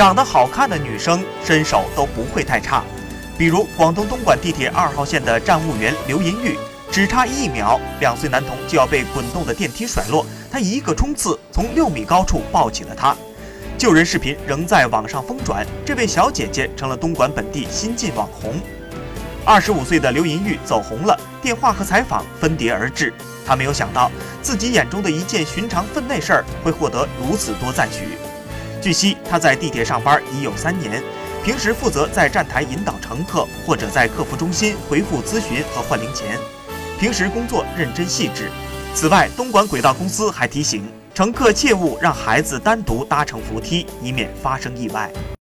[0.00, 2.82] 长得好看的女生身手都不会太差。
[3.36, 6.56] 比如广东东莞地铁二号线的站务员刘银玉，
[6.90, 13.14] 只差一秒，两岁男童就要被滚动的电梯甩落，他一个冲刺，从六米高处抱起了他。
[13.76, 18.58] 救人视频仍在网上疯转，这位小姐姐成了东莞本地新晋网红。
[19.44, 23.12] 二十五岁的刘银玉走红了，电话和采访分叠而至。
[23.46, 24.10] 她没有想到，
[24.40, 28.16] 自己眼中的一件寻常分内事儿会获得如此多赞许。
[28.80, 31.02] 据悉，他在地铁上班已有三年，
[31.44, 36.38] 平时负责在站台引导乘客，或者在客服中心回复咨询和换零钱。
[36.98, 38.50] 平时工作认真细致。
[38.94, 40.88] 此外，东莞轨道公司还提醒。
[41.12, 45.10] 乘客切勿让孩子单独搭乘扶梯，以免发生意外。